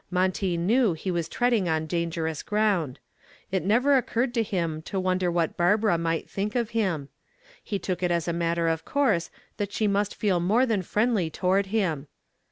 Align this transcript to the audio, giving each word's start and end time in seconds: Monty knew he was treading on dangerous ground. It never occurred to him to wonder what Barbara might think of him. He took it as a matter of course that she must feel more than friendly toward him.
Monty 0.09 0.57
knew 0.57 0.93
he 0.93 1.11
was 1.11 1.29
treading 1.29 1.69
on 1.69 1.85
dangerous 1.85 2.41
ground. 2.41 2.97
It 3.51 3.63
never 3.63 3.95
occurred 3.95 4.33
to 4.33 4.41
him 4.41 4.81
to 4.81 4.99
wonder 4.99 5.29
what 5.29 5.55
Barbara 5.55 5.99
might 5.99 6.27
think 6.27 6.55
of 6.55 6.71
him. 6.71 7.09
He 7.63 7.77
took 7.77 8.01
it 8.01 8.09
as 8.09 8.27
a 8.27 8.33
matter 8.33 8.67
of 8.67 8.83
course 8.83 9.29
that 9.57 9.71
she 9.71 9.85
must 9.85 10.15
feel 10.15 10.39
more 10.39 10.65
than 10.65 10.81
friendly 10.81 11.29
toward 11.29 11.67
him. 11.67 12.07